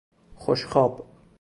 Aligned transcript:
خوشخواب 0.35 1.03